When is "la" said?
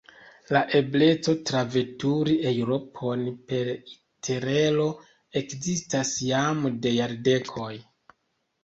0.55-0.61